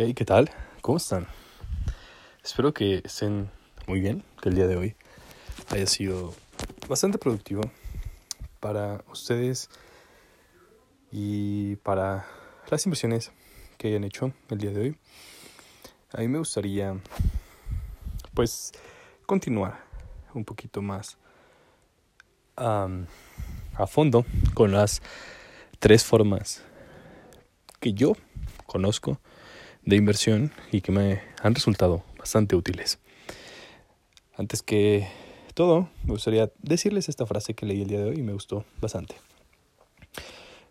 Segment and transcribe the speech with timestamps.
[0.00, 0.48] Hey, ¿qué tal?
[0.80, 1.26] ¿Cómo están?
[2.44, 3.50] Espero que estén
[3.88, 4.94] muy bien, que el día de hoy
[5.70, 6.36] haya sido
[6.88, 7.62] bastante productivo
[8.60, 9.68] para ustedes
[11.10, 12.28] y para
[12.70, 13.32] las inversiones
[13.76, 14.96] que hayan hecho el día de hoy.
[16.12, 16.96] A mí me gustaría,
[18.34, 18.70] pues,
[19.26, 19.82] continuar
[20.32, 21.18] un poquito más
[22.54, 22.86] a
[23.88, 24.24] fondo
[24.54, 25.02] con las
[25.80, 26.62] tres formas
[27.80, 28.12] que yo
[28.64, 29.18] conozco
[29.88, 32.98] de inversión y que me han resultado bastante útiles.
[34.36, 35.08] Antes que
[35.54, 38.66] todo, me gustaría decirles esta frase que leí el día de hoy y me gustó
[38.82, 39.14] bastante.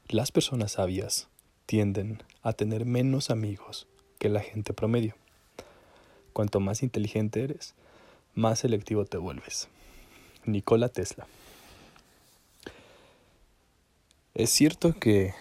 [0.08, 1.30] Las personas sabias
[1.66, 3.88] tienden a tener menos amigos
[4.20, 5.16] que la gente promedio.
[6.32, 7.74] Cuanto más inteligente eres,
[8.36, 9.68] más selectivo te vuelves.
[10.46, 11.26] Nikola Tesla.
[14.36, 15.34] Es cierto que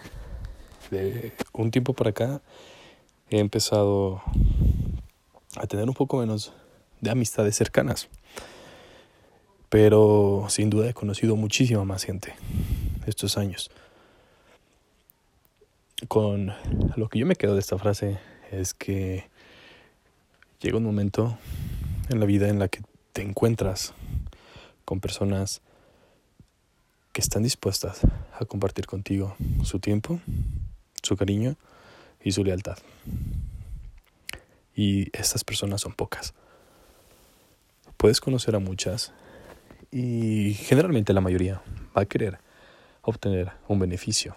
[0.89, 2.41] de un tiempo por acá
[3.29, 4.21] he empezado
[5.55, 6.53] a tener un poco menos
[7.01, 8.07] de amistades cercanas.
[9.69, 12.33] Pero sin duda he conocido muchísima más gente
[13.05, 13.69] estos años.
[16.07, 16.53] Con
[16.95, 18.19] lo que yo me quedo de esta frase
[18.51, 19.25] es que
[20.61, 21.37] llega un momento
[22.09, 23.93] en la vida en la que te encuentras
[24.85, 25.61] con personas
[27.11, 28.01] que están dispuestas
[28.39, 30.21] a compartir contigo su tiempo,
[31.01, 31.57] su cariño
[32.27, 32.77] y su lealtad.
[34.75, 36.33] Y estas personas son pocas.
[37.95, 39.13] Puedes conocer a muchas
[39.91, 41.61] y generalmente la mayoría
[41.95, 42.39] va a querer
[43.01, 44.35] obtener un beneficio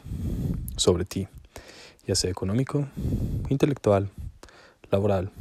[0.76, 1.26] sobre ti,
[2.06, 2.86] ya sea económico,
[3.48, 4.08] intelectual,
[4.92, 5.32] laboral,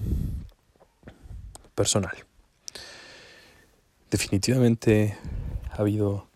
[1.75, 2.17] personal.
[4.09, 5.15] Definitivamente
[5.69, 6.27] ha habido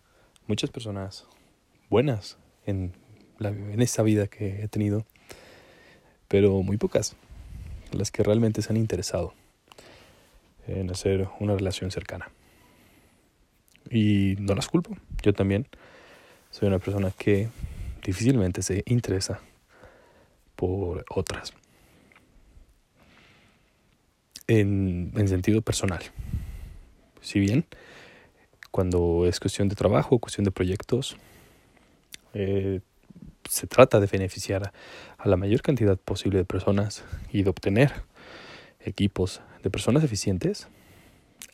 [0.46, 1.26] muchas personas
[1.90, 2.92] buenas en,
[3.38, 5.04] la, en esta vida que he tenido,
[6.34, 7.14] pero muy pocas
[7.92, 9.34] las que realmente se han interesado
[10.66, 12.28] en hacer una relación cercana.
[13.88, 15.68] Y no las culpo, yo también
[16.50, 17.50] soy una persona que
[18.02, 19.38] difícilmente se interesa
[20.56, 21.52] por otras.
[24.48, 26.02] En, en sentido personal.
[27.20, 27.64] Si bien
[28.72, 31.16] cuando es cuestión de trabajo, cuestión de proyectos,
[32.32, 32.80] eh,
[33.48, 34.72] se trata de beneficiar
[35.18, 37.92] a la mayor cantidad posible de personas y de obtener
[38.80, 40.68] equipos de personas eficientes,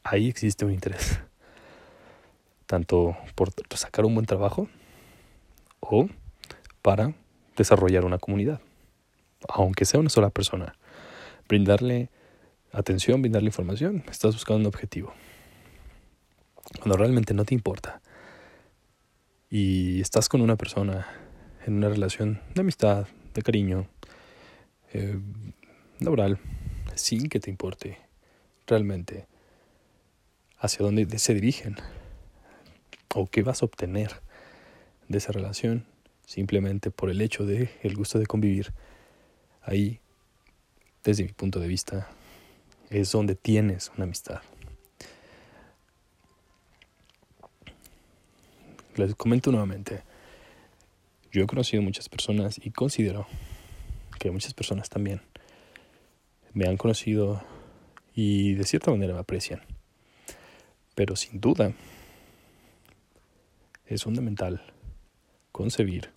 [0.02, 1.20] ahí existe un interés.
[2.66, 4.68] Tanto por sacar un buen trabajo
[5.80, 6.08] o
[6.82, 7.14] para
[7.56, 8.60] desarrollar una comunidad.
[9.48, 10.76] Aunque sea una sola persona.
[11.48, 12.10] Brindarle
[12.72, 15.12] atención, brindarle información, estás buscando un objetivo
[16.78, 18.00] cuando realmente no te importa
[19.48, 21.08] y estás con una persona
[21.66, 23.86] en una relación de amistad, de cariño,
[24.92, 25.18] eh,
[25.98, 26.38] laboral,
[26.94, 27.98] sin que te importe
[28.66, 29.26] realmente
[30.58, 31.76] hacia dónde se dirigen
[33.14, 34.12] o qué vas a obtener
[35.08, 35.84] de esa relación
[36.26, 38.72] simplemente por el hecho de el gusto de convivir
[39.62, 40.00] ahí
[41.02, 42.08] desde mi punto de vista
[42.90, 44.40] es donde tienes una amistad.
[48.96, 50.02] Les comento nuevamente,
[51.32, 53.26] yo he conocido muchas personas y considero
[54.18, 55.20] que muchas personas también
[56.52, 57.42] me han conocido
[58.14, 59.60] y de cierta manera me aprecian.
[60.94, 61.72] Pero sin duda
[63.86, 64.62] es fundamental
[65.52, 66.10] concebir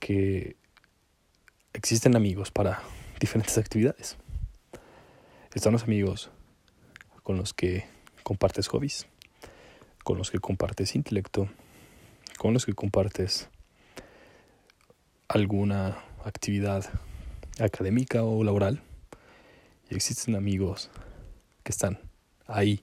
[0.00, 0.56] que
[1.72, 2.82] existen amigos para
[3.20, 4.16] diferentes actividades.
[5.54, 6.30] Están los amigos
[7.22, 7.84] con los que
[8.22, 9.06] compartes hobbies
[10.08, 11.50] con los que compartes intelecto,
[12.38, 13.48] con los que compartes
[15.28, 16.84] alguna actividad
[17.60, 18.80] académica o laboral.
[19.90, 20.90] Y existen amigos
[21.62, 21.98] que están
[22.46, 22.82] ahí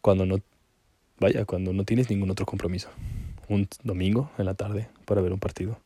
[0.00, 0.38] cuando no,
[1.18, 2.90] vaya, cuando no tienes ningún otro compromiso.
[3.48, 5.80] Un domingo en la tarde para ver un partido,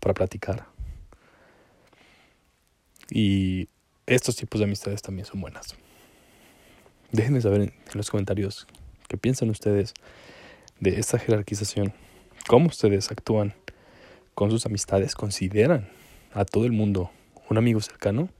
[0.00, 0.66] para platicar.
[3.10, 3.68] Y
[4.06, 5.74] estos tipos de amistades también son buenas.
[7.10, 8.68] Déjenme saber en los comentarios
[9.10, 9.92] ¿Qué piensan ustedes
[10.80, 11.92] de esta jerarquización?
[12.48, 13.54] ¿Cómo ustedes actúan
[14.34, 15.14] con sus amistades?
[15.14, 15.88] ¿Consideran
[16.32, 17.10] a todo el mundo
[17.48, 18.30] un amigo cercano?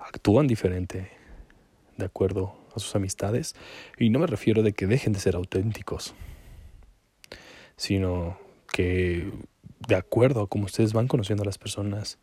[0.00, 1.10] ¿Actúan diferente
[1.96, 3.54] de acuerdo a sus amistades?
[3.96, 6.14] Y no me refiero de que dejen de ser auténticos,
[7.76, 8.38] sino
[8.72, 9.30] que
[9.86, 12.18] de acuerdo a cómo ustedes van conociendo a las personas,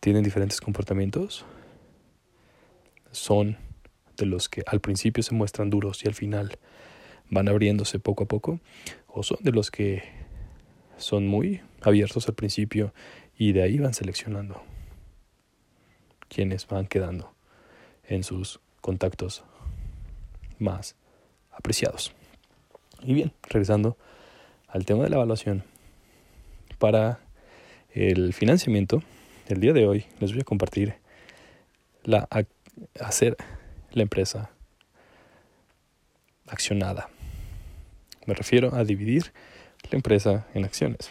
[0.00, 1.44] tienen diferentes comportamientos,
[3.12, 3.58] son
[4.16, 6.58] de los que al principio se muestran duros y al final
[7.30, 8.60] van abriéndose poco a poco,
[9.06, 10.02] o son de los que
[10.96, 12.92] son muy abiertos al principio
[13.36, 14.62] y de ahí van seleccionando
[16.28, 17.32] quienes van quedando
[18.04, 19.44] en sus contactos
[20.58, 20.96] más
[21.50, 22.12] apreciados.
[23.02, 23.96] Y bien, regresando
[24.68, 25.64] al tema de la evaluación,
[26.78, 27.20] para
[27.92, 29.02] el financiamiento,
[29.48, 30.94] el día de hoy les voy a compartir
[32.04, 32.28] la
[32.98, 33.36] hacer
[33.92, 34.50] la empresa
[36.46, 37.08] accionada.
[38.30, 39.32] Me refiero a dividir
[39.90, 41.10] la empresa en acciones.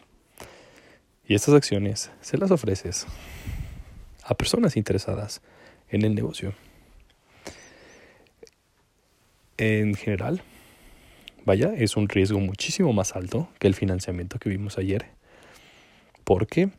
[1.28, 3.08] Y estas acciones se las ofreces
[4.24, 5.42] a personas interesadas
[5.90, 6.54] en el negocio.
[9.58, 10.44] En general,
[11.44, 15.08] vaya, es un riesgo muchísimo más alto que el financiamiento que vimos ayer,
[16.24, 16.70] porque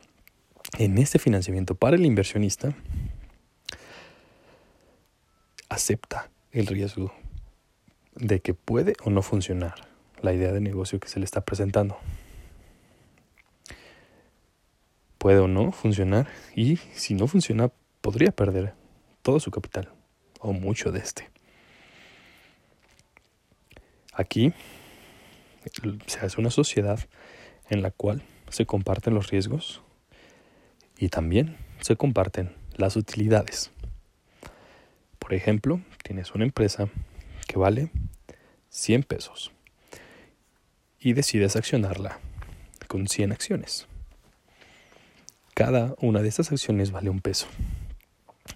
[0.79, 2.73] en este financiamiento para el inversionista
[5.69, 7.13] acepta el riesgo
[8.15, 9.90] de que puede o no funcionar
[10.21, 11.97] la idea de negocio que se le está presentando.
[15.17, 17.71] Puede o no funcionar y si no funciona
[18.01, 18.73] podría perder
[19.21, 19.89] todo su capital
[20.39, 21.29] o mucho de este.
[24.13, 24.53] Aquí
[26.07, 26.99] se hace una sociedad
[27.69, 29.81] en la cual se comparten los riesgos
[30.97, 33.71] y también se comparten las utilidades.
[35.19, 36.89] Por ejemplo, tienes una empresa
[37.47, 37.91] que vale
[38.69, 39.51] 100 pesos
[41.01, 42.19] y decides accionarla
[42.87, 43.87] con 100 acciones.
[45.55, 47.47] Cada una de estas acciones vale un peso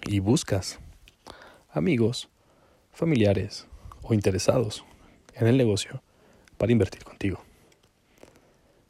[0.06, 0.78] y buscas
[1.70, 2.28] amigos,
[2.92, 3.66] familiares
[4.02, 4.84] o interesados
[5.34, 6.02] en el negocio
[6.56, 7.42] para invertir contigo.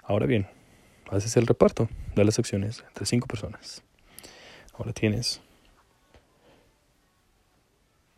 [0.05, 0.47] Ahora bien,
[1.11, 3.83] haces el reparto de las acciones entre cinco personas.
[4.75, 5.41] Ahora tienes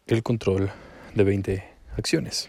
[0.07, 0.71] el control
[1.15, 1.65] de 20
[1.97, 2.49] acciones.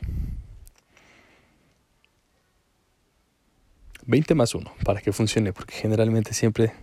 [4.10, 6.74] 20 más 1 para que funcione, porque generalmente siempre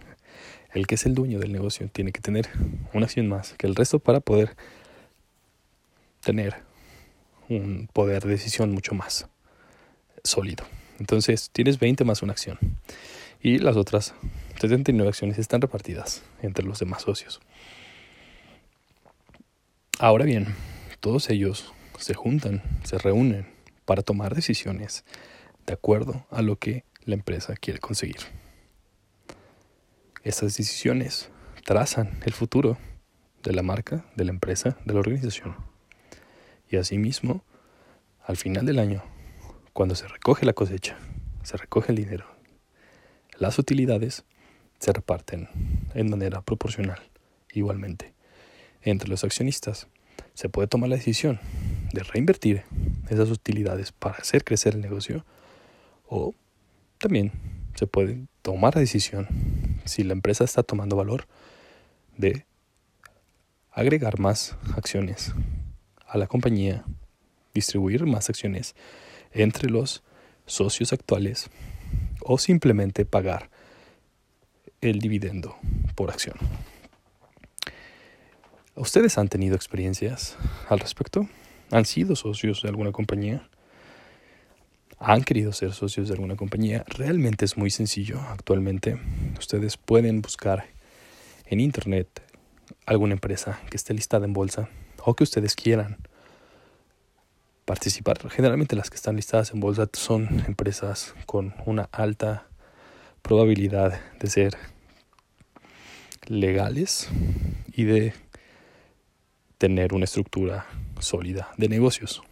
[0.72, 2.48] el que es el dueño del negocio tiene que tener
[2.92, 4.56] una acción más que el resto para poder
[6.20, 6.54] tener
[7.48, 9.26] un poder de decisión mucho más
[10.22, 10.64] sólido.
[11.00, 12.60] Entonces tienes 20 más una acción
[13.42, 14.14] y las otras
[14.60, 17.40] 79 acciones están repartidas entre los demás socios.
[19.98, 20.54] Ahora bien,
[21.00, 23.48] todos ellos se juntan, se reúnen
[23.84, 25.04] para tomar decisiones
[25.66, 28.18] de acuerdo a lo que la empresa quiere conseguir.
[30.22, 31.30] Estas decisiones
[31.64, 32.76] trazan el futuro
[33.42, 35.56] de la marca, de la empresa, de la organización.
[36.68, 37.44] Y asimismo,
[38.24, 39.02] al final del año,
[39.72, 40.98] cuando se recoge la cosecha,
[41.44, 42.26] se recoge el dinero,
[43.38, 44.24] las utilidades
[44.80, 45.48] se reparten
[45.94, 47.00] en manera proporcional,
[47.52, 48.14] igualmente
[48.82, 49.88] entre los accionistas,
[50.34, 51.40] se puede tomar la decisión
[51.92, 52.64] de reinvertir
[53.08, 55.24] esas utilidades para hacer crecer el negocio
[56.08, 56.34] o
[56.98, 57.32] también
[57.74, 59.28] se puede tomar la decisión,
[59.84, 61.26] si la empresa está tomando valor,
[62.16, 62.46] de
[63.70, 65.34] agregar más acciones
[66.06, 66.84] a la compañía,
[67.52, 68.74] distribuir más acciones
[69.32, 70.02] entre los
[70.46, 71.50] socios actuales
[72.20, 73.50] o simplemente pagar
[74.80, 75.56] el dividendo
[75.94, 76.36] por acción.
[78.74, 80.36] ¿Ustedes han tenido experiencias
[80.68, 81.28] al respecto?
[81.70, 83.48] ¿Han sido socios de alguna compañía?
[84.98, 86.84] ¿Han querido ser socios de alguna compañía?
[86.88, 88.98] Realmente es muy sencillo actualmente.
[89.38, 90.66] Ustedes pueden buscar
[91.44, 92.22] en Internet
[92.86, 94.70] alguna empresa que esté listada en bolsa
[95.04, 95.98] o que ustedes quieran
[97.66, 98.26] participar.
[98.30, 102.46] Generalmente las que están listadas en bolsa son empresas con una alta
[103.20, 104.56] probabilidad de ser
[106.26, 107.08] legales
[107.72, 108.14] y de
[109.58, 110.66] tener una estructura
[111.00, 112.22] sólida de negocios.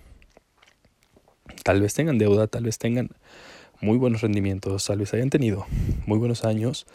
[1.64, 3.08] Tal vez tengan deuda, tal vez tengan
[3.80, 5.66] muy buenos rendimientos, tal vez hayan tenido
[6.04, 6.86] muy buenos años,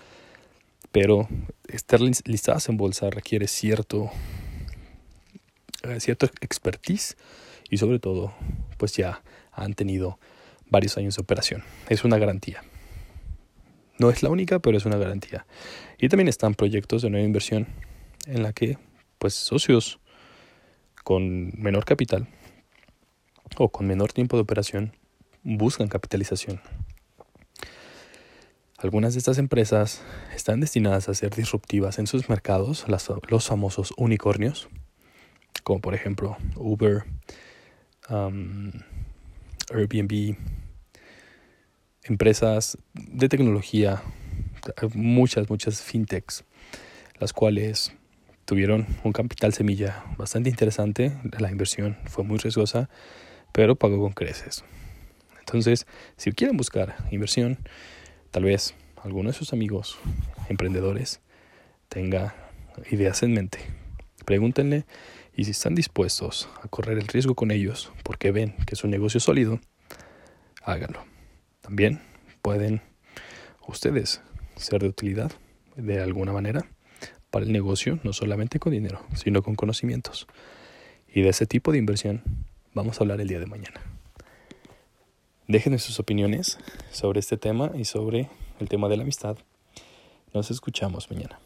[0.91, 1.27] pero
[1.67, 4.11] estar listadas en bolsa requiere cierto,
[5.81, 7.17] eh, cierto expertise
[7.71, 8.31] y sobre todo,
[8.77, 10.19] pues ya han tenido
[10.69, 11.63] varios años de operación.
[11.89, 12.63] Es una garantía.
[13.97, 15.47] No es la única, pero es una garantía.
[15.97, 17.65] Y también están proyectos de nueva inversión
[18.27, 18.77] en la que
[19.17, 19.99] pues socios
[21.03, 22.27] con menor capital
[23.57, 24.93] o con menor tiempo de operación
[25.43, 26.61] buscan capitalización.
[28.77, 30.01] Algunas de estas empresas
[30.33, 32.85] están destinadas a ser disruptivas en sus mercados,
[33.29, 34.69] los famosos unicornios,
[35.63, 37.03] como por ejemplo Uber,
[39.69, 40.37] Airbnb,
[42.03, 44.01] empresas de tecnología,
[44.93, 46.45] muchas, muchas fintechs,
[47.19, 47.93] las cuales
[48.45, 52.89] tuvieron un capital semilla bastante interesante, la inversión fue muy riesgosa,
[53.51, 54.63] pero pagó con creces.
[55.39, 55.87] Entonces,
[56.17, 57.57] si quieren buscar inversión,
[58.31, 59.97] tal vez alguno de sus amigos
[60.49, 61.21] emprendedores
[61.89, 62.35] tenga
[62.91, 63.59] ideas en mente
[64.29, 64.85] Pregúntenle
[65.35, 68.91] y si están dispuestos a correr el riesgo con ellos porque ven que es un
[68.91, 69.59] negocio sólido,
[70.61, 71.03] háganlo.
[71.61, 71.99] También
[72.43, 72.81] pueden
[73.67, 74.21] ustedes
[74.55, 75.31] ser de utilidad
[75.75, 76.69] de alguna manera
[77.31, 80.27] para el negocio, no solamente con dinero, sino con conocimientos.
[81.07, 82.21] Y de ese tipo de inversión
[82.73, 83.81] vamos a hablar el día de mañana.
[85.47, 86.59] Déjenme sus opiniones
[86.91, 89.37] sobre este tema y sobre el tema de la amistad.
[90.33, 91.39] Nos escuchamos mañana.